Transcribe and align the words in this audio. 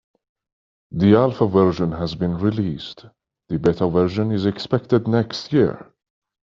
The 0.89 1.13
alpha 1.15 1.45
version 1.45 1.91
has 1.91 2.15
been 2.15 2.39
released, 2.39 3.05
the 3.49 3.59
beta 3.59 3.87
version 3.87 4.31
is 4.31 4.47
expected 4.47 5.07
next 5.07 5.53
year. 5.53 5.93